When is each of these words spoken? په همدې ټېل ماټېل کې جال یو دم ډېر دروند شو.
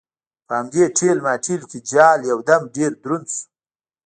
په 0.47 0.53
همدې 0.59 0.83
ټېل 0.97 1.17
ماټېل 1.25 1.61
کې 1.69 1.79
جال 1.91 2.19
یو 2.31 2.39
دم 2.49 2.61
ډېر 2.75 2.91
دروند 3.01 3.27
شو. 3.33 3.43